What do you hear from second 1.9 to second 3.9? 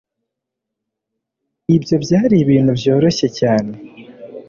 byari ibintu byoroshye cyane.